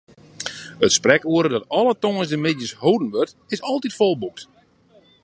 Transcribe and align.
It 0.85 0.91
sprekoere, 0.99 1.49
dat 1.55 1.69
alle 1.79 1.95
tongersdeitemiddeis 1.99 2.73
holden 2.73 3.09
wurdt, 3.09 3.35
is 3.47 3.61
altyd 3.71 3.93
folboekt. 3.99 4.47